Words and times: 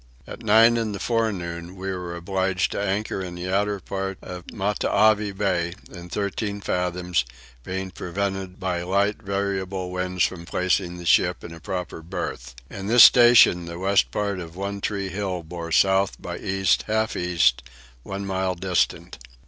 At 0.25 0.41
nine 0.41 0.77
in 0.77 0.93
the 0.93 0.99
forenoon 0.99 1.75
we 1.75 1.91
were 1.91 2.15
obliged 2.15 2.71
to 2.71 2.81
anchor 2.81 3.21
in 3.21 3.35
the 3.35 3.53
outer 3.53 3.79
part 3.79 4.17
of 4.23 4.47
Matavai 4.51 5.31
Bay, 5.31 5.75
in 5.91 6.09
thirteen 6.09 6.59
fathoms, 6.59 7.23
being 7.63 7.91
prevented 7.91 8.59
by 8.59 8.81
light 8.81 9.21
variable 9.21 9.91
winds 9.91 10.23
from 10.23 10.43
placing 10.43 10.97
the 10.97 11.05
ship 11.05 11.43
in 11.43 11.53
a 11.53 11.59
proper 11.59 12.01
berth. 12.01 12.55
In 12.67 12.87
this 12.87 13.03
station 13.03 13.65
the 13.65 13.77
west 13.77 14.09
part 14.09 14.39
of 14.39 14.55
One 14.55 14.81
tree 14.81 15.09
hill 15.09 15.43
bore 15.43 15.71
south 15.71 16.19
by 16.19 16.39
east 16.39 16.85
half 16.87 17.15
east 17.15 17.61
one 18.01 18.25
mile 18.25 18.55
distant. 18.55 19.19